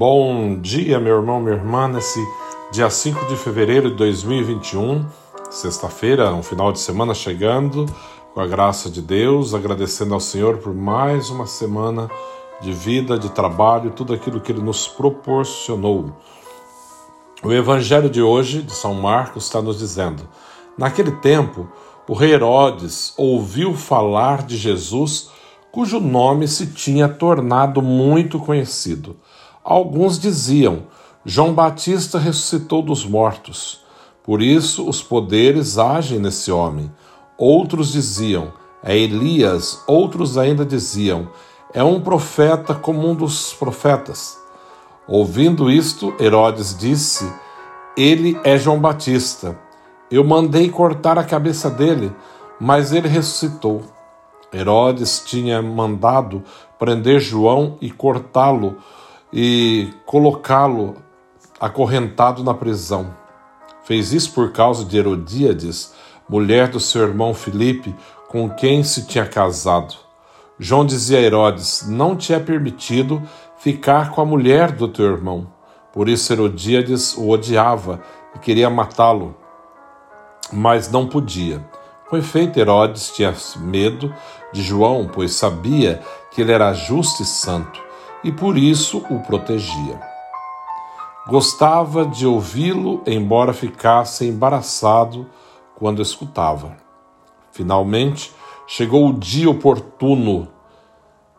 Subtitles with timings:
[0.00, 2.18] Bom dia, meu irmão, minha irmã, nesse
[2.72, 5.04] dia 5 de fevereiro de 2021,
[5.50, 7.84] sexta-feira, um final de semana chegando,
[8.32, 12.10] com a graça de Deus, agradecendo ao Senhor por mais uma semana
[12.62, 16.16] de vida, de trabalho, tudo aquilo que Ele nos proporcionou.
[17.42, 20.26] O Evangelho de hoje, de São Marcos, está nos dizendo:
[20.78, 21.68] Naquele tempo,
[22.08, 25.28] o rei Herodes ouviu falar de Jesus,
[25.70, 29.14] cujo nome se tinha tornado muito conhecido.
[29.62, 30.84] Alguns diziam:
[31.24, 33.80] João Batista ressuscitou dos mortos.
[34.22, 36.90] Por isso os poderes agem nesse homem.
[37.36, 38.52] Outros diziam:
[38.82, 39.82] É Elias.
[39.86, 41.28] Outros ainda diziam:
[41.74, 44.38] É um profeta como um dos profetas.
[45.06, 47.30] Ouvindo isto, Herodes disse:
[47.96, 49.58] Ele é João Batista.
[50.10, 52.12] Eu mandei cortar a cabeça dele,
[52.58, 53.82] mas ele ressuscitou.
[54.52, 56.42] Herodes tinha mandado
[56.78, 58.78] prender João e cortá-lo
[59.32, 60.96] e colocá-lo
[61.60, 63.14] acorrentado na prisão.
[63.84, 65.94] Fez isso por causa de Herodíades,
[66.28, 67.94] mulher do seu irmão Filipe,
[68.28, 69.94] com quem se tinha casado.
[70.58, 73.22] João dizia a Herodes: Não te é permitido
[73.58, 75.46] ficar com a mulher do teu irmão.
[75.92, 78.00] Por isso Herodíades o odiava
[78.34, 79.34] e queria matá-lo,
[80.52, 81.64] mas não podia.
[82.08, 84.14] Com efeito, Herodes tinha medo
[84.52, 87.89] de João, pois sabia que ele era justo e santo
[88.22, 90.00] e por isso o protegia.
[91.28, 95.26] Gostava de ouvi-lo, embora ficasse embaraçado
[95.76, 96.76] quando escutava.
[97.52, 98.32] Finalmente,
[98.66, 100.48] chegou o dia oportuno.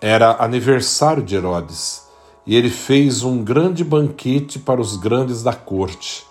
[0.00, 2.06] Era aniversário de Herodes,
[2.46, 6.26] e ele fez um grande banquete para os grandes da corte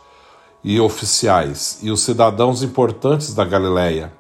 [0.64, 4.12] e oficiais e os cidadãos importantes da Galiléia.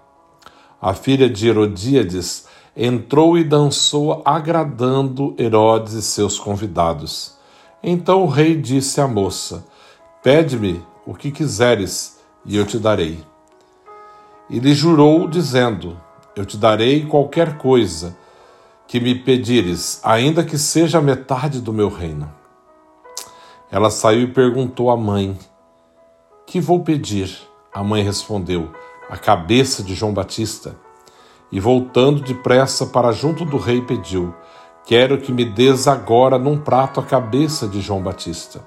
[0.81, 2.45] A filha de Herodíades
[2.75, 7.37] entrou e dançou, agradando Herodes e seus convidados.
[7.81, 9.65] Então o rei disse à moça:
[10.21, 13.23] Pede-me o que quiseres, e eu te darei.
[14.49, 15.99] E lhe jurou, dizendo:
[16.35, 18.17] Eu te darei qualquer coisa
[18.87, 22.31] que me pedires, ainda que seja metade do meu reino.
[23.71, 25.37] Ela saiu e perguntou à mãe:
[26.45, 27.37] Que vou pedir?
[27.71, 28.71] A mãe respondeu:
[29.09, 30.75] A cabeça de João Batista.
[31.51, 34.33] E voltando depressa para junto do rei, pediu:
[34.85, 38.63] Quero que me des agora num prato a cabeça de João Batista.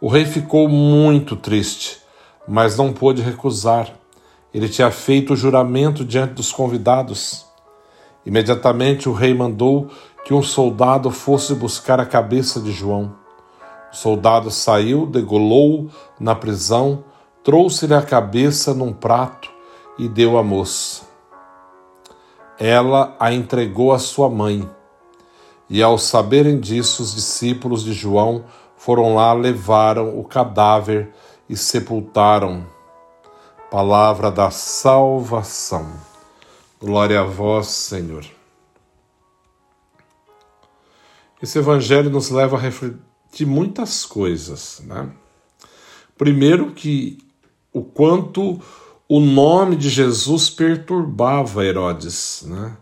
[0.00, 2.00] O rei ficou muito triste,
[2.48, 3.90] mas não pôde recusar.
[4.52, 7.44] Ele tinha feito o juramento diante dos convidados.
[8.24, 9.90] Imediatamente o rei mandou
[10.24, 13.14] que um soldado fosse buscar a cabeça de João.
[13.92, 17.04] O soldado saiu, degolou na prisão,
[17.42, 19.50] trouxe-lhe a cabeça num prato
[19.98, 21.13] e deu à moça
[22.58, 24.68] ela a entregou à sua mãe.
[25.68, 28.44] E ao saberem disso, os discípulos de João
[28.76, 31.12] foram lá, levaram o cadáver
[31.48, 32.66] e sepultaram.
[33.70, 35.90] Palavra da salvação.
[36.80, 38.24] Glória a vós, Senhor.
[41.42, 45.10] Esse evangelho nos leva a refletir muitas coisas, né?
[46.16, 47.18] Primeiro que
[47.72, 48.60] o quanto
[49.08, 52.44] o nome de Jesus perturbava Herodes.
[52.46, 52.76] Né?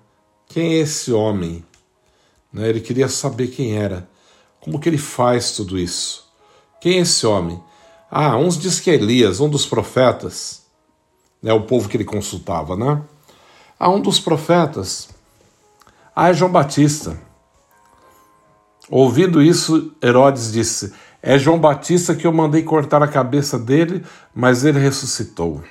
[0.47, 1.65] Quem é esse homem?
[2.53, 2.69] Né?
[2.69, 4.09] Ele queria saber quem era.
[4.61, 6.31] Como que ele faz tudo isso?
[6.81, 7.61] Quem é esse homem?
[8.11, 10.63] Ah, uns diz que é Elias, um dos profetas.
[11.43, 13.03] É o povo que ele consultava, né?
[13.79, 15.09] Ah, um dos profetas.
[16.15, 17.19] Ah, é João Batista.
[18.89, 24.05] Ouvindo isso, Herodes disse: É João Batista que eu mandei cortar a cabeça dele,
[24.35, 25.63] mas ele ressuscitou.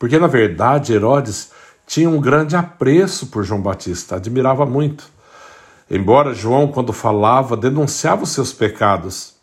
[0.00, 1.50] Porque, na verdade, Herodes
[1.86, 5.04] tinha um grande apreço por João Batista, admirava muito.
[5.90, 9.34] Embora João, quando falava, denunciava os seus pecados,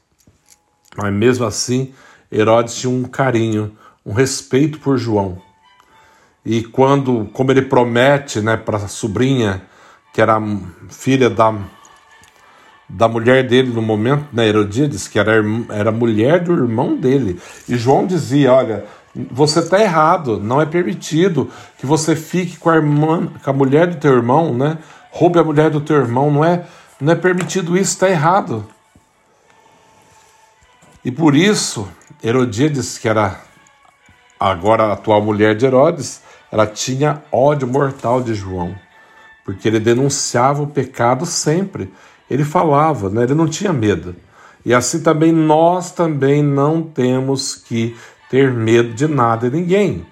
[0.97, 1.93] mas mesmo assim,
[2.31, 5.39] Herodes tinha um carinho, um respeito por João.
[6.43, 9.61] E quando, como ele promete né, para a sobrinha,
[10.11, 10.41] que era
[10.89, 11.53] filha da,
[12.89, 15.33] da mulher dele no momento, né, Herodíades, que era,
[15.69, 17.39] era mulher do irmão dele.
[17.69, 22.75] E João dizia: Olha, você está errado, não é permitido que você fique com a
[22.75, 24.77] irmã, com a mulher do teu irmão, né?
[25.11, 26.65] Roube a mulher do teu irmão, não é,
[27.01, 28.67] não é permitido isso, está errado.
[31.03, 31.87] E por isso,
[32.23, 33.39] Herodíades, que era
[34.39, 36.21] agora a atual mulher de Herodes,
[36.51, 38.75] ela tinha ódio mortal de João,
[39.43, 41.91] porque ele denunciava o pecado sempre.
[42.29, 43.23] Ele falava, né?
[43.23, 44.15] ele não tinha medo.
[44.65, 47.95] E assim também nós também não temos que
[48.29, 50.05] ter medo de nada e ninguém.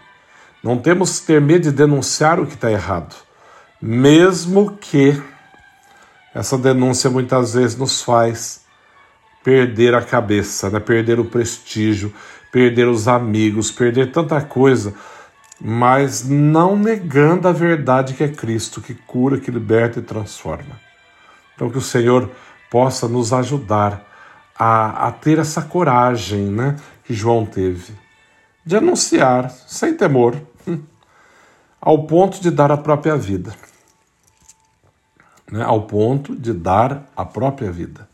[0.63, 3.15] Não temos que ter medo de denunciar o que está errado,
[3.81, 5.21] mesmo que
[6.33, 8.65] essa denúncia muitas vezes nos faz
[9.43, 10.79] perder a cabeça, né?
[10.79, 12.13] perder o prestígio,
[12.51, 14.93] perder os amigos, perder tanta coisa,
[15.61, 20.79] mas não negando a verdade que é Cristo, que cura, que liberta e transforma.
[21.53, 22.29] Então, que o Senhor
[22.69, 24.03] possa nos ajudar
[24.57, 27.93] a, a ter essa coragem né, que João teve,
[28.65, 30.35] de anunciar sem temor,
[31.79, 33.53] ao ponto de dar a própria vida.
[35.51, 38.09] Né, ao ponto de dar a própria vida.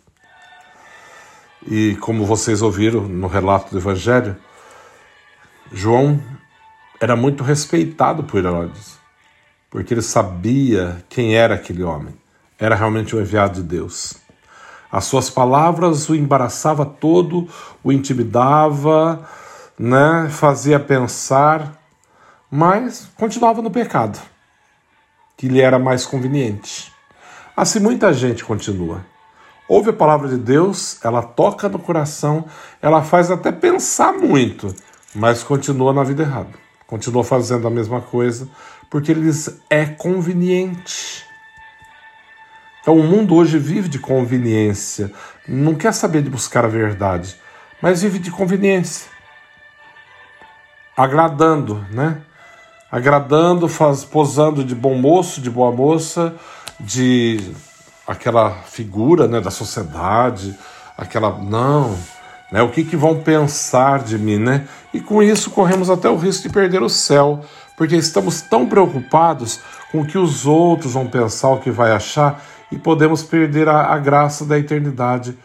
[1.66, 4.36] E como vocês ouviram no relato do Evangelho,
[5.72, 6.22] João
[7.00, 9.00] era muito respeitado por Herodes,
[9.70, 12.14] porque ele sabia quem era aquele homem.
[12.60, 14.18] Era realmente o enviado de Deus.
[14.92, 17.48] As suas palavras o embaraçava todo,
[17.82, 19.26] o intimidava,
[19.78, 21.80] né, fazia pensar,
[22.50, 24.20] mas continuava no pecado,
[25.38, 26.92] que lhe era mais conveniente.
[27.56, 29.06] Assim muita gente continua.
[29.68, 32.46] Ouve a palavra de Deus, ela toca no coração,
[32.82, 34.76] ela faz até pensar muito,
[35.16, 36.60] mas continua na vida errada.
[36.88, 38.50] Continua fazendo a mesma coisa,
[38.90, 41.26] porque lhes é conveniente.
[42.82, 45.14] Então o mundo hoje vive de conveniência,
[45.48, 47.40] não quer saber de buscar a verdade,
[47.82, 49.11] mas vive de conveniência.
[50.96, 52.22] Agradando, né?
[52.92, 56.36] Agradando, faz, posando de bom moço, de boa moça,
[56.80, 57.54] de
[58.06, 60.58] aquela figura né, da sociedade,
[60.98, 61.38] aquela.
[61.40, 61.98] Não,
[62.52, 64.68] né, o que, que vão pensar de mim, né?
[64.94, 67.40] E com isso corremos até o risco de perder o céu,
[67.78, 69.62] porque estamos tão preocupados
[69.92, 73.94] com o que os outros vão pensar, o que vai achar, e podemos perder a,
[73.94, 75.38] a graça da eternidade,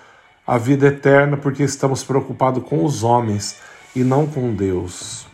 [0.44, 3.56] a vida eterna, porque estamos preocupados com os homens
[3.94, 5.26] e não com Deus.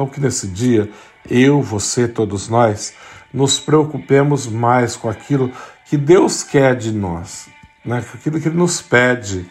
[0.00, 0.90] Então, que nesse dia,
[1.28, 2.94] eu, você, todos nós,
[3.34, 5.52] nos preocupemos mais com aquilo
[5.84, 7.50] que Deus quer de nós,
[7.84, 8.02] né?
[8.14, 9.44] aquilo que Ele nos pede,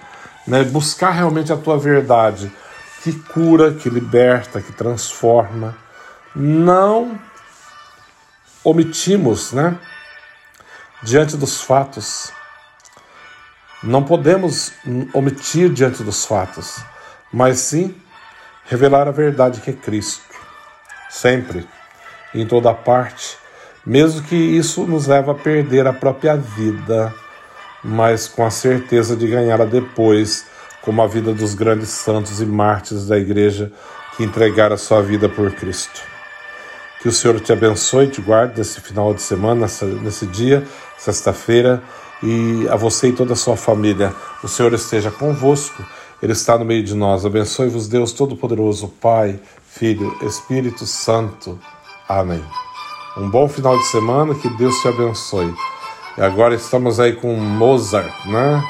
[0.48, 0.64] né?
[0.64, 2.52] buscar realmente a tua verdade,
[3.04, 5.78] que cura, que liberta, que transforma.
[6.36, 7.20] Não
[8.64, 9.78] omitimos, né?
[11.04, 12.34] diante dos fatos.
[13.84, 14.74] Não podemos
[15.14, 16.84] omitir diante dos fatos,
[17.32, 17.96] mas sim
[18.66, 20.39] revelar a verdade que é Cristo,
[21.10, 21.68] sempre,
[22.34, 23.38] em toda parte,
[23.86, 27.14] mesmo que isso nos leve a perder a própria vida,
[27.84, 30.46] mas com a certeza de ganhá-la depois,
[30.82, 33.72] como a vida dos grandes santos e mártires da igreja
[34.16, 36.02] que entregaram a sua vida por Cristo.
[37.02, 39.66] Que o Senhor te abençoe e te guarde nesse final de semana,
[40.02, 40.68] nesse dia,
[40.98, 41.82] sexta-feira,
[42.22, 44.14] e a você e toda a sua família.
[44.44, 45.82] O Senhor esteja convosco,
[46.22, 47.26] Ele está no meio de nós.
[47.26, 51.58] Abençoe-vos, Deus Todo-Poderoso, Pai, Filho, Espírito Santo.
[52.08, 52.44] Amém.
[53.16, 55.54] Um bom final de semana, que Deus te abençoe.
[56.18, 58.62] E agora estamos aí com Mozart, né?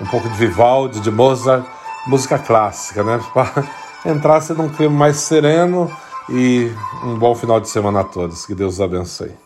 [0.00, 1.66] Um pouco de Vivaldi, de Mozart,
[2.06, 3.20] música clássica, né?
[3.34, 3.64] Para
[4.06, 5.90] entrar num clima mais sereno
[6.30, 8.46] e um bom final de semana a todos.
[8.46, 9.43] Que Deus abençoe.